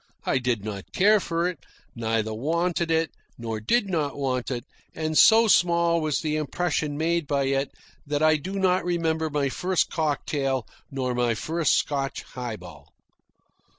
I 0.25 0.39
did 0.39 0.65
not 0.65 0.93
care 0.93 1.19
for 1.19 1.47
it, 1.47 1.59
neither 1.95 2.33
wanted 2.33 2.89
it 2.89 3.11
nor 3.37 3.59
did 3.59 3.87
not 3.87 4.17
want 4.17 4.49
it, 4.49 4.65
and 4.95 5.15
so 5.15 5.47
small 5.47 6.01
was 6.01 6.21
the 6.21 6.37
impression 6.37 6.97
made 6.97 7.27
by 7.27 7.43
it 7.43 7.71
that 8.07 8.23
I 8.23 8.37
do 8.37 8.53
not 8.57 8.83
remember 8.83 9.29
my 9.29 9.47
first 9.47 9.91
cocktail 9.91 10.65
nor 10.89 11.13
my 11.13 11.35
first 11.35 11.75
Scotch 11.75 12.23
highball. 12.23 12.87